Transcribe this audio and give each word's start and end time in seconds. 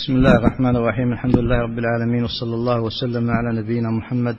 بسم 0.00 0.16
الله 0.16 0.36
الرحمن 0.36 0.76
الرحيم. 0.76 1.12
الحمد 1.12 1.38
لله 1.38 1.60
رب 1.60 1.78
العالمين 1.78 2.24
وصلى 2.24 2.54
الله 2.54 2.80
وسلم 2.80 3.30
على 3.30 3.60
نبينا 3.60 3.90
محمد. 3.90 4.36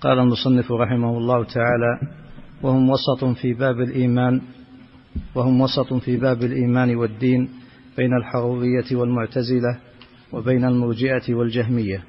قال 0.00 0.18
المصنف 0.18 0.72
رحمه 0.72 1.18
الله 1.18 1.44
تعالى 1.44 2.00
وهم 2.62 2.90
وسط 2.90 3.24
في 3.24 3.52
باب 3.52 3.80
الإيمان 3.80 4.40
وهم 5.34 5.60
وسط 5.60 5.94
في 5.94 6.16
باب 6.16 6.42
الإيمان 6.42 6.96
والدين 6.96 7.48
بين 7.96 8.16
الحرورية 8.16 8.96
والمعتزلة 8.96 9.78
وبين 10.32 10.64
المرجئة 10.64 11.34
والجهمية. 11.34 12.02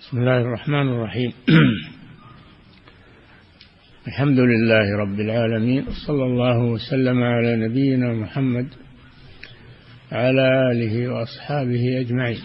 بسم 0.00 0.18
الله 0.18 0.40
الرحمن 0.40 0.88
الرحيم. 0.88 1.32
الحمد 4.08 4.38
لله 4.38 4.96
رب 4.96 5.20
العالمين 5.20 5.84
صلى 6.06 6.24
الله 6.24 6.58
وسلم 6.58 7.22
على 7.22 7.68
نبينا 7.68 8.12
محمد 8.12 8.87
على 10.12 10.72
آله 10.72 11.08
وأصحابه 11.08 12.00
أجمعين. 12.00 12.42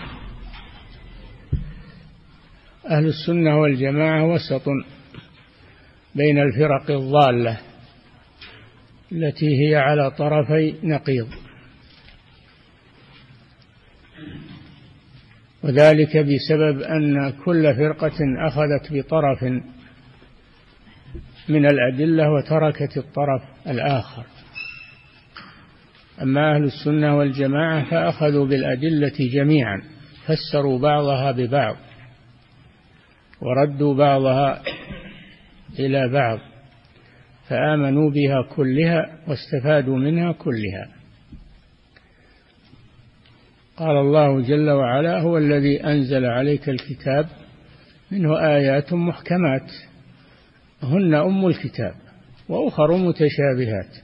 أهل 2.89 3.05
السنة 3.05 3.59
والجماعة 3.59 4.25
وسط 4.25 4.63
بين 6.15 6.39
الفرق 6.39 6.91
الضالة 6.91 7.59
التي 9.11 9.45
هي 9.45 9.75
على 9.75 10.11
طرفي 10.11 10.75
نقيض. 10.83 11.27
وذلك 15.63 16.17
بسبب 16.17 16.81
أن 16.81 17.29
كل 17.45 17.75
فرقة 17.75 18.17
أخذت 18.47 18.93
بطرف 18.93 19.43
من 21.49 21.65
الأدلة 21.65 22.31
وتركت 22.31 22.97
الطرف 22.97 23.41
الآخر. 23.67 24.23
أما 26.21 26.55
أهل 26.55 26.63
السنة 26.63 27.17
والجماعة 27.17 27.89
فأخذوا 27.89 28.45
بالأدلة 28.45 29.13
جميعا 29.33 29.81
فسروا 30.25 30.79
بعضها 30.79 31.31
ببعض 31.31 31.75
وردوا 33.41 33.93
بعضها 33.95 34.61
إلى 35.79 36.09
بعض 36.09 36.39
فآمنوا 37.49 38.09
بها 38.09 38.55
كلها 38.55 39.19
واستفادوا 39.27 39.97
منها 39.97 40.31
كلها. 40.31 40.87
قال 43.77 43.97
الله 43.97 44.41
جل 44.41 44.69
وعلا 44.69 45.19
هو 45.19 45.37
الذي 45.37 45.83
أنزل 45.83 46.25
عليك 46.25 46.69
الكتاب 46.69 47.27
منه 48.11 48.39
آيات 48.39 48.93
محكمات 48.93 49.71
هن 50.83 51.13
أم 51.13 51.47
الكتاب 51.47 51.93
وأخر 52.49 52.97
متشابهات. 52.97 54.02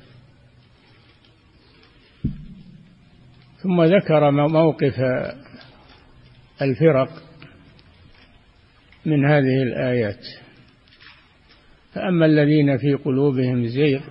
ثم 3.63 3.83
ذكر 3.83 4.31
موقف 4.31 4.93
الفرق 6.61 7.09
من 9.05 9.25
هذه 9.25 9.63
الآيات. 9.63 10.25
فأما 11.93 12.25
الذين 12.25 12.77
في 12.77 12.93
قلوبهم 12.93 13.67
زيغ 13.67 14.01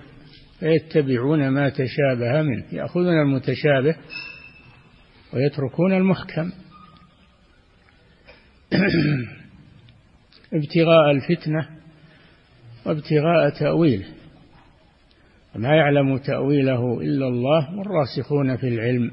فيتبعون 0.59 1.49
ما 1.49 1.69
تشابه 1.69 2.41
منه 2.41 2.65
يأخذون 2.71 3.21
المتشابه 3.21 3.95
ويتركون 5.33 5.93
المحكم. 5.93 6.51
ابتغاء 10.53 11.11
الفتنة 11.11 11.69
وابتغاء 12.85 13.49
تأويله. 13.59 14.07
وما 15.55 15.75
يعلم 15.75 16.17
تأويله 16.17 17.01
إلا 17.01 17.27
الله 17.27 17.77
والراسخون 17.77 18.57
في 18.57 18.67
العلم. 18.67 19.11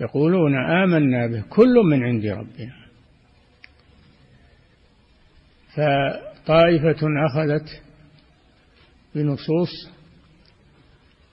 يقولون 0.00 0.56
آمنا 0.56 1.26
به 1.26 1.44
كل 1.48 1.74
من 1.90 2.02
عند 2.04 2.26
ربنا. 2.26 2.76
فطائفة 5.74 7.06
أخذت 7.26 7.82
بنصوص 9.14 9.90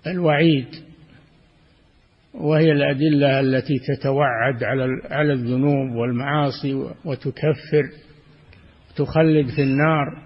الوعيد 0.07 0.67
وهي 2.33 2.71
الأدلة 2.71 3.39
التي 3.39 3.79
تتوعد 3.79 4.63
على 4.63 4.87
على 5.11 5.33
الذنوب 5.33 5.95
والمعاصي 5.95 6.73
وتكفر 7.05 7.89
تخلد 8.95 9.47
في 9.55 9.63
النار. 9.63 10.23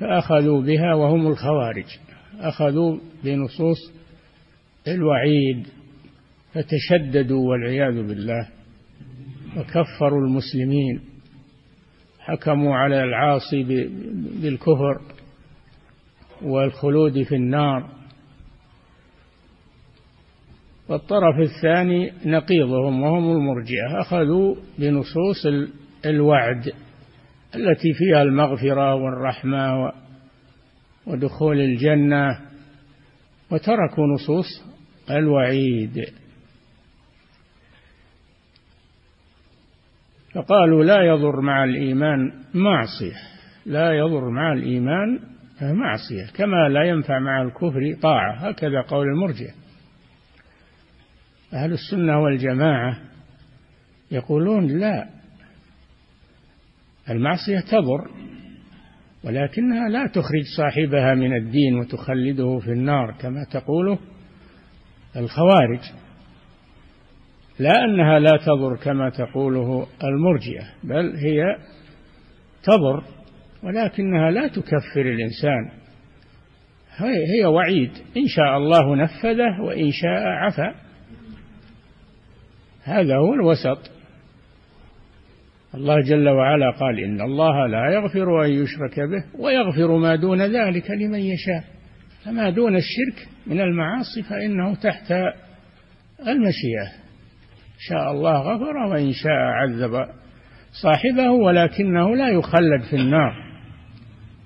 فأخذوا 0.00 0.62
بها 0.62 0.94
وهم 0.94 1.26
الخوارج. 1.26 1.98
أخذوا 2.40 2.98
بنصوص 3.24 3.92
الوعيد. 4.88 5.66
فتشددوا 6.54 7.50
والعياذ 7.50 8.06
بالله 8.06 8.48
وكفروا 9.56 10.26
المسلمين 10.26 11.00
حكموا 12.20 12.76
على 12.76 13.04
العاصي 13.04 13.62
بالكفر 14.42 15.00
والخلود 16.42 17.22
في 17.22 17.34
النار. 17.34 17.90
والطرف 20.88 21.34
الثاني 21.40 22.12
نقيضهم 22.26 23.02
وهم 23.02 23.30
المرجئة 23.30 24.00
أخذوا 24.00 24.54
بنصوص 24.78 25.46
الوعد 26.06 26.72
التي 27.54 27.92
فيها 27.94 28.22
المغفرة 28.22 28.94
والرحمة 28.94 29.92
ودخول 31.06 31.60
الجنة 31.60 32.40
وتركوا 33.50 34.06
نصوص 34.14 34.64
الوعيد. 35.10 36.04
فقالوا 40.34 40.84
لا 40.84 41.02
يضر 41.02 41.40
مع 41.40 41.64
الإيمان 41.64 42.32
معصية. 42.54 43.16
لا 43.66 43.92
يضر 43.92 44.30
مع 44.30 44.52
الإيمان 44.52 45.18
معصية 45.62 46.32
كما 46.34 46.68
لا 46.68 46.84
ينفع 46.84 47.18
مع 47.18 47.42
الكفر 47.42 47.96
طاعة. 48.02 48.48
هكذا 48.48 48.82
قول 48.88 49.06
المرجع 49.06 49.50
أهل 51.52 51.72
السنة 51.72 52.22
والجماعة 52.22 52.98
يقولون 54.10 54.66
لا 54.66 55.08
المعصية 57.10 57.60
تضر 57.60 58.10
ولكنها 59.24 59.88
لا 59.88 60.06
تخرج 60.06 60.42
صاحبها 60.56 61.14
من 61.14 61.36
الدين 61.36 61.78
وتخلده 61.78 62.58
في 62.58 62.70
النار 62.72 63.14
كما 63.20 63.44
تقوله 63.50 63.98
الخوارج. 65.16 65.80
لا 67.60 67.84
أنها 67.84 68.18
لا 68.18 68.36
تضر 68.36 68.76
كما 68.76 69.10
تقوله 69.10 69.86
المرجئة 70.04 70.64
بل 70.84 71.16
هي 71.16 71.56
تضر 72.62 73.04
ولكنها 73.62 74.30
لا 74.30 74.48
تكفر 74.48 75.00
الإنسان. 75.00 75.70
هي 77.06 77.44
وعيد. 77.44 77.90
إن 78.16 78.26
شاء 78.26 78.56
الله 78.56 78.96
نفذه 78.96 79.60
وإن 79.60 79.90
شاء 79.90 80.22
عفا. 80.22 80.74
هذا 82.84 83.16
هو 83.16 83.34
الوسط. 83.34 83.90
الله 85.74 86.00
جل 86.00 86.28
وعلا 86.28 86.70
قال 86.70 86.98
إن 86.98 87.20
الله 87.20 87.66
لا 87.66 87.94
يغفر 87.94 88.44
أن 88.44 88.50
يشرك 88.50 89.00
به 89.00 89.40
ويغفر 89.42 89.96
ما 89.96 90.16
دون 90.16 90.42
ذلك 90.42 90.90
لمن 90.90 91.20
يشاء. 91.20 91.64
فما 92.24 92.50
دون 92.50 92.76
الشرك 92.76 93.28
من 93.46 93.60
المعاصي 93.60 94.22
فإنه 94.22 94.74
تحت 94.74 95.12
المشيئة. 96.20 97.09
شاء 97.88 98.12
الله 98.12 98.38
غفر 98.40 98.76
وإن 98.76 99.12
شاء 99.12 99.32
عذب 99.32 100.06
صاحبه 100.82 101.30
ولكنه 101.30 102.16
لا 102.16 102.28
يخلد 102.28 102.82
في 102.90 102.96
النار 102.96 103.50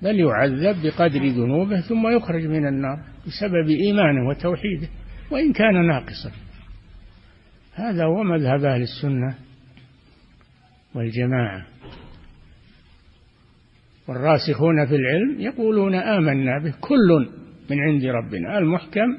بل 0.01 0.19
يعذب 0.19 0.75
بقدر 0.83 1.19
ذنوبه 1.19 1.81
ثم 1.81 2.07
يخرج 2.07 2.45
من 2.45 2.67
النار 2.67 2.99
بسبب 3.27 3.69
إيمانه 3.69 4.29
وتوحيده 4.29 4.87
وإن 5.31 5.53
كان 5.53 5.87
ناقصا. 5.87 6.31
هذا 7.73 8.05
هو 8.05 8.23
مذهب 8.23 8.63
أهل 8.65 8.81
السنة 8.81 9.35
والجماعة. 10.95 11.65
والراسخون 14.07 14.85
في 14.85 14.95
العلم 14.95 15.41
يقولون 15.41 15.95
آمنا 15.95 16.59
به 16.63 16.73
كل 16.81 17.29
من 17.69 17.79
عند 17.79 18.05
ربنا 18.05 18.57
المحكم 18.57 19.17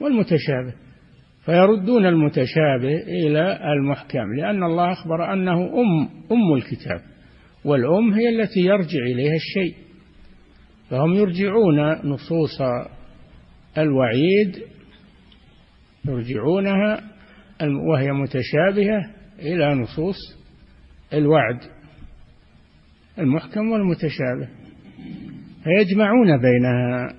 والمتشابه. 0.00 0.83
فيردون 1.46 2.06
المتشابه 2.06 2.96
إلى 2.96 3.58
المحكم 3.72 4.34
لأن 4.36 4.62
الله 4.62 4.92
أخبر 4.92 5.32
أنه 5.32 5.54
أم 5.54 6.08
أم 6.32 6.54
الكتاب 6.54 7.00
والأم 7.64 8.12
هي 8.12 8.28
التي 8.28 8.60
يرجع 8.60 8.98
إليها 8.98 9.34
الشيء. 9.34 9.74
فهم 10.90 11.14
يرجعون 11.14 11.90
نصوص 12.04 12.60
الوعيد 13.78 14.58
يرجعونها 16.04 17.00
وهي 17.90 18.12
متشابهة 18.12 19.10
إلى 19.38 19.74
نصوص 19.74 20.16
الوعد 21.12 21.58
المحكم 23.18 23.68
والمتشابه. 23.72 24.48
فيجمعون 25.64 26.40
بينها 26.40 27.14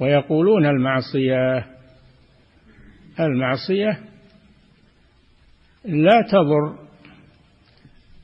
ويقولون 0.00 0.66
المعصية 0.66 1.75
المعصية 3.20 3.98
لا 5.84 6.22
تضر. 6.30 6.86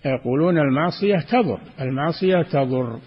يقولون 0.04 0.58
المعصية 0.58 1.18
تضر 1.18 1.60
المعصية 1.80 2.42
تضر. 2.42 2.98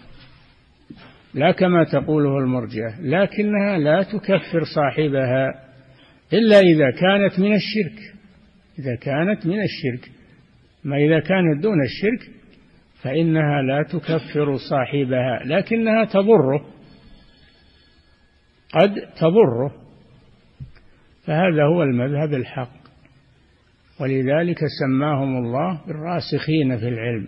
لا 1.34 1.52
كما 1.52 1.84
تقوله 1.84 2.38
المرجئة 2.38 3.02
لكنها 3.02 3.78
لا 3.78 4.04
تكفر 4.04 4.64
صاحبها 4.76 5.66
إلا 6.34 6.60
إذا 6.60 6.92
كانت 6.92 7.40
من 7.40 7.54
الشرك. 7.54 8.16
إذا 8.80 8.96
كانت 8.96 9.46
من 9.46 9.58
الشرك 9.64 10.12
ما 10.84 10.98
إذا 10.98 11.20
كانت 11.20 11.64
دون 11.64 11.84
الشرك 11.84 12.32
فإنها 13.02 13.62
لا 13.62 13.84
تكفر 13.84 14.58
صاحبها 14.70 15.44
لكنها 15.46 16.06
تضره 16.06 16.66
قد 18.74 18.96
تضره. 19.18 19.85
فهذا 21.26 21.64
هو 21.64 21.84
المذهب 21.84 22.34
الحق. 22.34 22.86
ولذلك 24.00 24.60
سماهم 24.80 25.38
الله 25.38 25.82
بالراسخين 25.88 26.78
في 26.78 26.88
العلم. 26.88 27.28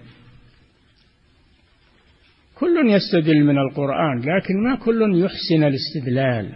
كل 2.55 2.89
يستدل 2.89 3.43
من 3.43 3.57
القرآن 3.57 4.19
لكن 4.19 4.63
ما 4.63 4.75
كل 4.75 5.23
يحسن 5.23 5.63
الاستدلال. 5.63 6.53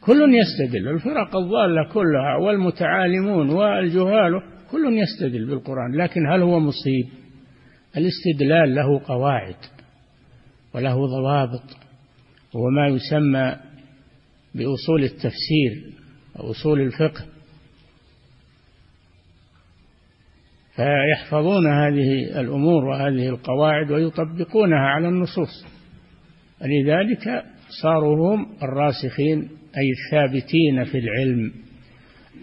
كل 0.00 0.34
يستدل. 0.34 0.88
الفرق 0.88 1.36
الضالة 1.36 1.92
كلها 1.92 2.36
والمتعالمون 2.36 3.50
والجهال 3.50 4.42
كل 4.70 4.98
يستدل 4.98 5.46
بالقرآن 5.46 5.96
لكن 5.96 6.26
هل 6.26 6.42
هو 6.42 6.60
مصيب؟ 6.60 7.06
الاستدلال 7.96 8.74
له 8.74 9.00
قواعد 9.04 9.56
وله 10.74 11.06
ضوابط 11.06 11.76
هو 12.56 12.70
ما 12.70 12.86
يسمى 12.86 13.56
بأصول 14.54 15.04
التفسير 15.04 15.92
وأصول 16.36 16.80
الفقه. 16.80 17.26
فيحفظون 20.76 21.66
هذه 21.66 22.40
الأمور 22.40 22.84
وهذه 22.84 23.28
القواعد 23.28 23.90
ويطبقونها 23.90 24.78
على 24.78 25.08
النصوص. 25.08 25.66
لذلك 26.60 27.44
صاروا 27.82 28.34
هم 28.34 28.46
الراسخين 28.62 29.48
أي 29.76 29.90
الثابتين 29.90 30.84
في 30.84 30.98
العلم. 30.98 31.52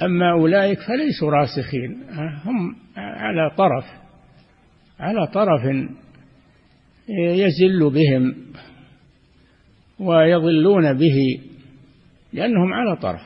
أما 0.03 0.31
أولئك 0.31 0.79
فليسوا 0.79 1.31
راسخين 1.31 2.03
هم 2.45 2.75
على 2.97 3.55
طرف 3.57 3.85
على 4.99 5.27
طرف 5.27 5.61
يزل 7.09 7.89
بهم 7.89 8.35
ويضلون 9.99 10.93
به. 10.93 11.39
لأنهم 12.33 12.73
على 12.73 12.95
طرف. 12.95 13.21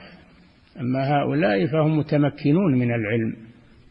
أما 0.80 1.00
هؤلاء 1.08 1.68
فهم 1.68 1.98
متمكنون 1.98 2.76
من 2.76 2.92
العلم 2.94 3.36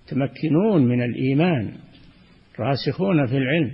متمكنون 0.06 0.87
من 0.87 1.03
الإيمان 1.03 1.73
راسخون 2.59 3.26
في 3.26 3.37
العلم. 3.37 3.73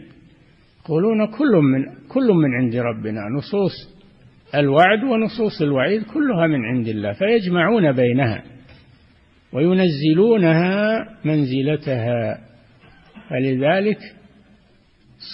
يقولون 0.84 1.26
كل 1.26 1.56
من 1.56 1.84
كل 2.08 2.32
من 2.32 2.54
عند 2.54 2.76
ربنا 2.76 3.20
نصوص 3.36 3.98
الوعد 4.54 5.04
ونصوص 5.04 5.62
الوعيد 5.62 6.02
كلها 6.02 6.46
من 6.46 6.64
عند 6.64 6.88
الله 6.88 7.12
فيجمعون 7.12 7.92
بينها 7.92 8.42
وينزلونها 9.52 11.04
منزلتها. 11.24 12.38
فلذلك 13.30 13.98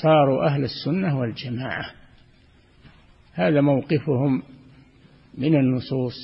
صاروا 0.02 0.46
أهل 0.46 0.64
السنة 0.64 1.18
والجماعة. 1.18 1.84
هذا 3.34 3.60
موقفهم 3.60 4.42
من 5.38 5.56
النصوص 5.56 6.14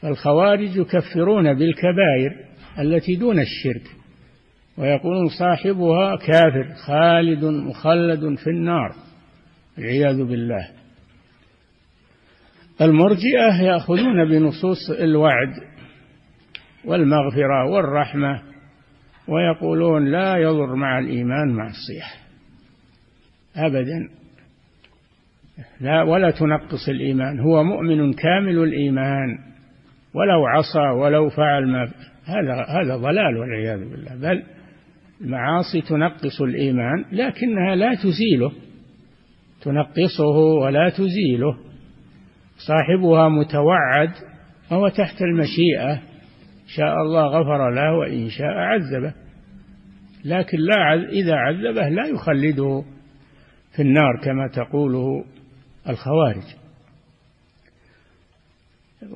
فالخوارج 0.00 0.76
يكفرون 0.76 1.54
بالكبائر 1.54 2.30
التي 2.78 3.16
دون 3.16 3.38
الشرك 3.38 3.90
ويقولون 4.78 5.28
صاحبها 5.38 6.16
كافر 6.16 6.74
خالد 6.86 7.44
مخلد 7.44 8.38
في 8.38 8.50
النار 8.50 8.94
والعياذ 9.78 10.24
بالله 10.24 10.68
المرجئة 12.80 13.62
يأخذون 13.62 14.28
بنصوص 14.28 14.90
الوعد 14.90 15.54
والمغفرة 16.84 17.70
والرحمة 17.70 18.42
ويقولون 19.28 20.10
لا 20.10 20.36
يضر 20.36 20.74
مع 20.74 20.98
الإيمان 20.98 21.48
معصية 21.54 22.04
أبدا. 23.56 24.19
لا 25.80 26.02
ولا 26.02 26.30
تنقص 26.30 26.88
الإيمان. 26.88 27.40
هو 27.40 27.64
مؤمن 27.64 28.12
كامل 28.12 28.58
الإيمان 28.58 29.38
ولو 30.14 30.46
عصى 30.46 31.00
ولو 31.00 31.28
فعل 31.28 31.66
ما 31.66 31.82
هذا 32.24 32.66
هذا 32.68 32.96
ضلال 32.96 33.36
والعياذ 33.36 33.90
بالله. 33.90 34.14
بل 34.14 34.42
المعاصي 35.20 35.80
تنقص 35.80 36.42
الإيمان 36.42 37.04
لكنها 37.12 37.74
لا 37.74 37.94
تزيله. 37.94 38.52
تنقصه 39.62 40.36
ولا 40.62 40.88
تزيله. 40.88 41.56
صاحبها 42.68 43.28
متوعد 43.28 44.10
وهو 44.70 44.88
تحت 44.88 45.22
المشيئة. 45.22 46.00
شاء 46.76 46.94
الله 47.02 47.26
غفر 47.26 47.70
له 47.70 47.98
وإن 47.98 48.28
شاء 48.28 48.46
عذبه. 48.46 49.14
لكن 50.24 50.58
لا 50.58 50.94
إذا 51.08 51.34
عذبه 51.34 51.88
لا 51.88 52.06
يخلده 52.06 52.84
في 53.76 53.82
النار 53.82 54.20
كما 54.24 54.48
تقوله 54.48 55.24
الخوارج. 55.88 56.42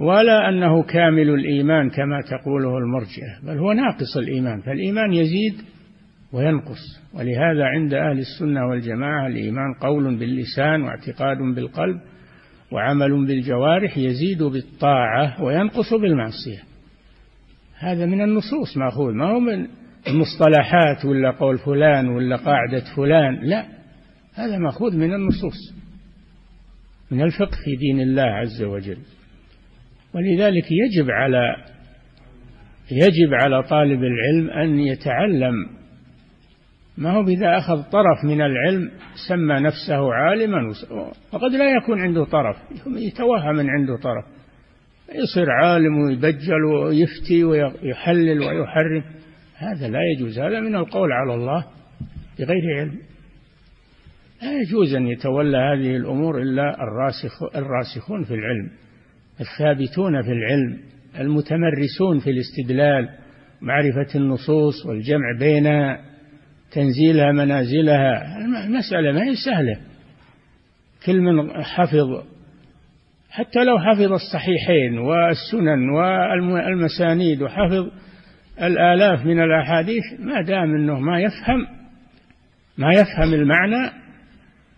ولا 0.01 0.49
أنه 0.49 0.83
كامل 0.83 1.31
الإيمان 1.31 1.91
كما 1.91 2.21
تقوله 2.21 2.79
المرجئة 2.79 3.41
بل 3.43 3.59
هو 3.59 3.73
ناقص 3.73 4.17
الإيمان 4.17 4.61
فالإيمان 4.61 5.13
يزيد 5.13 5.55
وينقص. 6.33 7.01
ولهذا 7.15 7.65
عند 7.65 7.95
أهل 7.95 8.19
السنة 8.19 8.67
والجماعة 8.67 9.27
الإيمان 9.27 9.75
قول 9.81 10.19
باللسان 10.19 10.83
واعتقاد 10.83 11.37
بالقلب 11.55 12.01
وعمل 12.73 13.27
بالجوارح 13.27 13.99
يزيد 13.99 14.43
بالطاعة 14.43 15.43
وينقص 15.43 15.95
بالمعصية. 15.95 16.63
هذا 17.79 18.07
من 18.07 18.21
النصوص 18.21 18.77
مأخوذ 18.77 19.13
ما 19.13 19.31
هو 19.31 19.41
من 19.41 19.67
المصطلحات 20.09 21.05
ولا 21.05 21.31
قول 21.31 21.59
فلان 21.59 22.09
ولا 22.09 22.37
قاعدة 22.37 22.85
فلان 22.97 23.35
لا 23.43 23.67
هذا 24.35 24.59
مأخوذ 24.59 24.97
من 24.97 25.15
النصوص. 25.15 25.84
من 27.11 27.23
الفقه 27.23 27.57
في 27.65 27.77
دين 27.77 28.01
الله 28.01 28.23
عز 28.23 28.63
وجل. 28.63 28.99
ولذلك 30.15 30.65
يجب 30.71 31.11
على 31.11 31.57
يجب 32.91 33.35
على 33.43 33.63
طالب 33.63 34.01
العلم 34.05 34.51
أن 34.51 34.79
يتعلم. 34.79 35.55
ما 36.99 37.11
هو 37.11 37.29
إذا 37.29 37.59
أخذ 37.59 37.83
طرف 37.83 38.25
من 38.25 38.41
العلم 38.41 38.91
سمى 39.29 39.61
نفسه 39.61 40.15
عالما 40.15 40.73
وقد 41.33 41.51
لا 41.53 41.77
يكون 41.77 42.01
عنده 42.01 42.25
طرف 42.25 42.57
يتوهم 42.97 43.57
من 43.57 43.71
عنده 43.71 43.97
طرف. 43.97 44.25
يصير 45.15 45.51
عالم 45.51 45.99
ويبجل 45.99 46.65
ويفتي 46.65 47.45
ويحلل 47.45 48.39
ويحرم. 48.39 49.05
هذا 49.57 49.89
لا 49.89 50.01
يجوز 50.17 50.39
هذا 50.39 50.61
من 50.61 50.75
القول 50.77 51.13
على 51.13 51.35
الله 51.35 51.67
بغير 52.39 52.81
علم. 52.81 52.99
لا 54.45 54.61
يجوز 54.61 54.95
أن 54.95 55.07
يتولى 55.07 55.59
هذه 55.59 55.97
الأمور 55.97 56.43
إلا 56.43 56.83
الراسخ 56.83 57.43
الراسخون 57.57 58.25
في 58.25 58.35
العلم 58.35 58.71
الثابتون 59.41 60.23
في 60.23 60.33
العلم 60.33 60.81
المتمرسون 61.19 62.19
في 62.19 62.31
الاستدلال 62.31 63.09
معرفة 63.61 64.15
النصوص 64.15 64.87
والجمع 64.87 65.39
بين 65.39 65.97
تنزيلها 66.73 67.33
منازلها. 67.33 68.39
المسألة 68.67 69.13
ما 69.13 69.23
هي 69.23 69.35
سهلة. 69.45 69.81
كل 71.07 71.21
من 71.21 71.63
حفظ 71.63 72.25
حتى 73.31 73.65
لو 73.65 73.79
حفظ 73.79 74.13
الصحيحين 74.13 74.99
والسنن 74.99 75.91
والمسانيد 75.91 77.43
وحفظ 77.43 77.91
الآلاف 78.63 79.27
من 79.27 79.41
الأحاديث 79.43 80.03
ما 80.19 80.43
دام 80.43 80.75
أنه 80.75 81.01
ما 81.01 81.21
يفهم 81.21 81.67
ما 82.79 82.93
يفهم 82.93 83.35
المعنى 83.35 84.04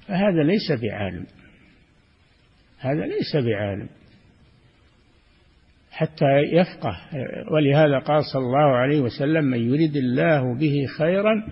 فهذا 0.08 0.42
ليس 0.42 0.80
بعالم. 0.82 1.26
هذا 2.78 3.06
ليس 3.06 3.46
بعالم. 3.46 3.88
حتى 5.90 6.38
يفقه. 6.52 6.96
ولهذا 7.52 7.98
قال 7.98 8.25
صلى 8.32 8.42
الله 8.42 8.76
عليه 8.76 9.00
وسلم 9.00 9.44
من 9.44 9.58
يريد 9.58 9.96
الله 9.96 10.58
به 10.58 10.86
خيرا 10.98 11.46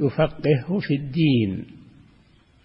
يفقهه 0.00 0.78
في 0.78 0.94
الدين. 0.94 1.66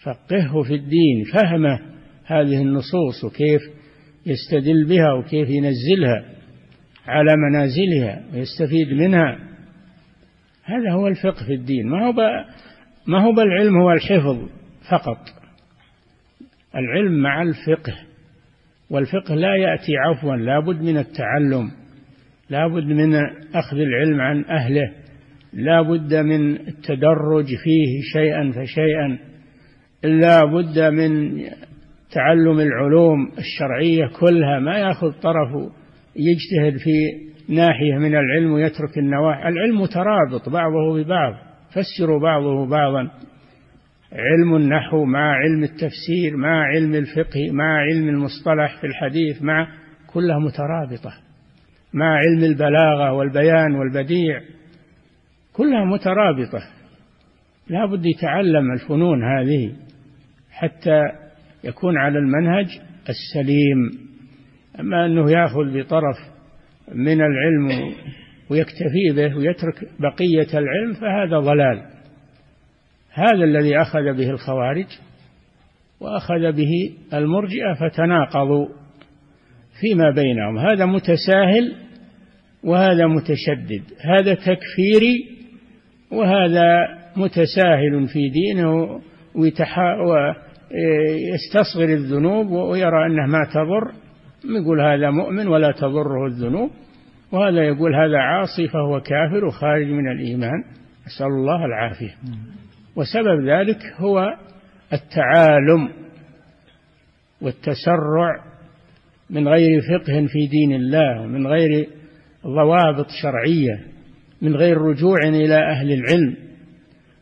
فقهه 0.04 0.64
في 0.64 0.74
الدين. 0.74 1.24
فهمه 1.34 1.80
هذه 2.25 2.62
النصوص 2.62 3.24
وكيف 3.24 3.62
يستدل 4.25 4.86
بها 4.86 5.14
وكيف 5.14 5.50
ينزلها 5.50 6.25
على 7.08 7.36
منازلها 7.36 8.24
ويستفيد 8.34 8.94
منها. 8.94 9.40
هذا 10.64 10.92
هو 10.92 11.08
الفقه 11.08 11.46
في 11.46 11.54
الدين. 11.54 11.88
ما 11.88 12.08
هو 12.08 12.14
ما 13.08 13.24
هو 13.24 13.32
بالعلم 13.32 13.78
هو 13.78 13.92
الحفظ 13.92 14.50
فقط. 14.92 15.18
العلم 16.75 17.22
مع 17.22 17.42
الفقه 17.42 17.94
والفقه 18.89 19.36
لا 19.36 19.56
يأتي 19.56 19.98
عفوا 19.98 20.36
لا 20.36 20.60
بد 20.60 20.82
من 20.82 20.98
التعلم 20.98 21.72
لا 22.50 22.68
بد 22.68 22.84
من 22.84 23.15
أخذ 23.56 23.77
العلم 23.77 24.22
عن 24.22 24.46
أهله 24.46 24.92
لا 25.54 25.82
بد 25.82 26.13
من 26.13 26.56
التدرج 26.56 27.46
فيه 27.46 28.01
شيئا 28.13 28.51
فشيئا 28.51 29.18
لا 30.04 30.46
بد 30.46 30.80
من 30.80 31.42
تعلم 32.12 32.60
العلوم 32.60 33.32
الشرعية 33.38 34.08
كلها. 34.20 34.60
ما 34.60 34.77
يأخذ 34.77 35.12
طرف 35.12 35.74
يجتهد 36.15 36.77
في 36.77 36.92
ناحية 37.54 37.98
من 37.98 38.15
العلم 38.15 38.51
ويترك 38.51 38.98
النواحي. 38.98 39.50
العلم 39.50 39.82
مترابط 39.82 40.50
بعضه 40.50 41.04
ببعض 41.04 41.34
فسروا 41.70 42.20
بعضه 42.20 42.70
بعضا. 42.70 43.12
علم 44.16 44.56
النحو 44.56 45.06
مع 45.06 45.34
علم 45.34 45.64
التفسير 45.64 46.38
مع 46.38 46.64
علم 46.64 46.96
الفقه 46.96 47.52
مع 47.52 47.78
علم 47.78 48.10
المصطلح 48.10 48.82
في 48.82 48.88
الحديث 48.88 49.42
مع 49.42 49.68
كلها 50.14 50.40
مترابطة 50.40 51.26
مع 51.96 52.18
علم 52.18 52.44
البلاغة 52.44 53.14
والبيان 53.14 53.76
والبديع 53.76 54.42
كلها 55.54 55.86
مترابطة. 55.86 56.60
لا 57.70 57.86
بد 57.86 58.06
يتعلم 58.06 58.72
الفنون 58.72 59.24
هذه 59.24 59.76
حتى 60.52 61.02
يكون 61.64 61.98
على 61.98 62.20
المنهج 62.20 62.66
السليم. 63.10 64.06
أما 64.80 65.06
أنه 65.06 65.32
يأخذ 65.32 65.80
بطرف 65.80 66.16
من 66.92 67.22
العلم 67.22 67.94
ويكتفي 68.50 69.12
به 69.16 69.38
ويترك 69.38 69.76
بقية 70.00 70.60
العلم 70.60 70.94
فهذا 70.94 71.40
ضلال. 71.40 71.82
هذا 73.16 73.44
الذي 73.44 73.82
أخذ 73.82 74.18
به 74.18 74.30
الخوارج 74.30 74.86
وأخذ 76.00 76.52
به 76.52 76.94
المرجئة 77.14 77.74
فتناقضوا 77.74 78.68
فيما 79.82 80.12
بينهم. 80.12 80.58
هذا 80.58 80.86
متساهل 80.86 81.76
وهذا 82.64 83.08
متشدد. 83.08 83.84
هذا 84.02 84.34
تكفيري 84.34 85.30
وهذا 86.12 86.88
متساهل 87.18 88.08
في 88.14 88.30
دينه 88.30 89.02
ويستصغر 90.72 91.90
الذنوب 91.94 92.48
ويرى 92.52 93.06
أنه 93.06 93.26
ما 93.28 93.46
تضر. 93.54 93.92
يقول 94.62 94.82
هذا 94.82 95.10
مؤمن 95.10 95.48
ولا 95.48 95.72
تضره 95.72 96.26
الذنوب. 96.28 96.72
وهذا 97.32 97.64
يقول 97.64 97.96
هذا 97.96 98.18
عاصي 98.18 98.68
فهو 98.68 99.00
كافر 99.00 99.46
وخارج 99.46 99.88
من 99.88 100.12
الإيمان. 100.12 100.64
نسأل 101.08 101.28
الله 101.28 101.66
العافية. 101.66 102.16
وسبب 102.96 103.50
ذلك 103.50 103.80
هو 103.98 104.38
التعالم 104.94 105.90
والتسرع 107.42 108.46
من 109.30 109.48
غير 109.48 109.82
فقه 109.82 110.28
في 110.28 110.48
دين 110.48 110.72
الله 110.72 111.22
ومن 111.22 111.48
غير 111.48 111.90
ضوابط 112.46 113.08
شرعية 113.22 113.86
من 114.42 114.56
غير 114.56 114.78
رجوع 114.78 115.18
إلى 115.24 115.56
أهل 115.56 115.92
العلم. 115.92 116.36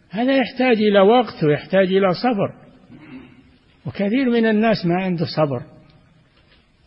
هذا 0.10 0.38
يحتاج 0.38 0.78
إلى 0.78 1.00
وقت 1.00 1.44
ويحتاج 1.44 1.88
إلى 1.88 2.08
صبر. 2.10 2.54
وكثير 3.86 4.30
من 4.30 4.46
الناس 4.46 4.86
ما 4.86 5.04
عنده 5.04 5.26
صبر. 5.38 5.62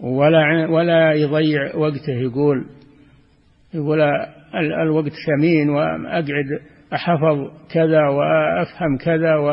ولا 0.01 0.67
ولا 0.71 1.13
يضيع 1.13 1.77
وقته 1.77 2.13
يقول 2.13 2.67
يقول 3.75 3.99
الوقت 4.83 5.13
ثمين 5.27 5.71
وأقعد 5.71 6.47
أحفظ 6.93 7.51
كذا 7.71 8.09
وأفهم 8.09 8.97
كذا 8.97 9.37
و 9.37 9.51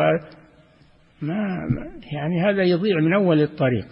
ما 1.21 1.67
يعني 2.11 2.41
هذا 2.41 2.63
يضيع 2.63 2.99
من 2.99 3.13
أول 3.13 3.41
الطريق. 3.41 3.85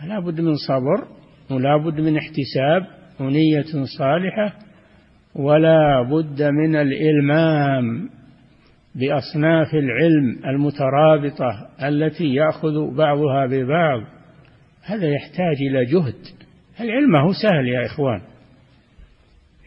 فلا 0.00 0.20
بد 0.20 0.40
من 0.40 0.54
صبر 0.68 1.08
ولا 1.50 1.76
بد 1.76 2.00
من 2.00 2.16
احتساب 2.16 2.86
ونية 3.20 3.84
صالحة 3.98 4.58
ولا 5.34 6.02
بد 6.02 6.42
من 6.42 6.76
الإلمام 6.76 8.10
بأصناف 8.94 9.74
العلم 9.74 10.38
المترابطة 10.46 11.68
التي 11.82 12.34
يأخذ 12.34 12.96
بعضها 12.96 13.46
ببعض. 13.46 14.00
هذا 14.84 15.08
يحتاج 15.08 15.56
إلى 15.70 15.84
جهد. 15.84 16.14
العلم 16.80 17.16
هو 17.16 17.32
سهل 17.42 17.68
يا 17.68 17.86
إخوان. 17.86 18.20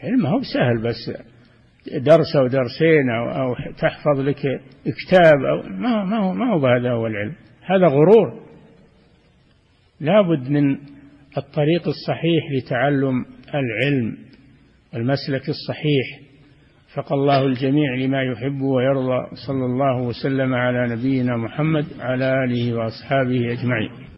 العلم 0.04 0.26
هو 0.26 0.42
سهل 0.54 0.84
بس 0.84 1.27
درس 1.96 2.36
أو 2.36 2.48
درسين 2.48 3.10
أو, 3.10 3.30
أو 3.30 3.56
تحفظ 3.78 4.20
لك 4.20 4.62
كتاب 5.06 5.46
أو 5.46 5.70
ما, 5.70 6.04
ما 6.04 6.18
هو 6.18 6.34
ما 6.34 6.54
هو 6.54 6.60
بهذا 6.60 6.92
هو 6.92 7.08
العلم. 7.08 7.34
هذا 7.66 7.88
غرور. 7.88 8.42
لابد 10.00 10.50
من 10.50 10.78
الطريق 11.38 11.88
الصحيح 11.88 12.44
لتعلم 12.58 13.26
العلم 13.54 14.18
المسلك 14.96 15.50
الصحيح. 15.50 16.20
فق 16.96 17.14
الله 17.14 17.46
الجميع 17.46 17.96
لما 17.96 18.24
يحب 18.24 18.62
ويرضى. 18.62 19.28
صلى 19.48 19.66
الله 19.66 20.02
وسلم 20.02 20.54
على 20.54 20.96
نبينا 20.96 21.38
محمد 21.38 21.86
على 22.00 22.44
آله 22.44 22.74
وأصحابه 22.74 23.52
أجمعين. 23.52 24.17